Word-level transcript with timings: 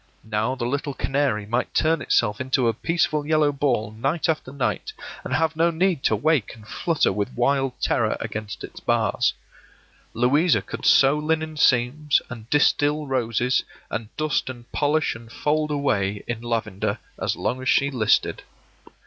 Now 0.23 0.55
the 0.55 0.65
little 0.65 0.95
canary 0.95 1.45
might 1.45 1.75
turn 1.75 2.01
itself 2.01 2.41
into 2.41 2.67
a 2.67 2.73
peaceful 2.73 3.23
yellow 3.23 3.51
ball 3.51 3.91
night 3.91 4.27
after 4.27 4.51
night, 4.51 4.91
and 5.23 5.31
have 5.31 5.55
no 5.55 5.69
need 5.69 6.01
to 6.05 6.15
wake 6.15 6.55
and 6.55 6.67
flutter 6.67 7.13
with 7.13 7.31
wild 7.35 7.73
terror 7.79 8.17
against 8.19 8.63
its 8.63 8.79
bars. 8.79 9.35
Louisa 10.15 10.63
could 10.63 10.87
sew 10.87 11.19
linen 11.19 11.55
seams, 11.55 12.19
and 12.31 12.49
distil 12.49 13.05
roses, 13.05 13.63
and 13.91 14.09
dust 14.17 14.49
and 14.49 14.71
polish 14.71 15.13
and 15.13 15.31
fold 15.31 15.69
away 15.69 16.23
in 16.25 16.41
lavender, 16.41 16.97
as 17.19 17.35
long 17.35 17.61
as 17.61 17.69
she 17.69 17.91
listed. 17.91 18.41